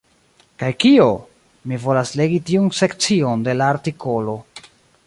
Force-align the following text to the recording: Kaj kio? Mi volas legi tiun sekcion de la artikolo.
Kaj 0.61 0.69
kio? 0.83 1.05
Mi 1.71 1.79
volas 1.83 2.15
legi 2.23 2.41
tiun 2.49 2.73
sekcion 2.79 3.47
de 3.51 3.57
la 3.61 3.71
artikolo. 3.77 4.37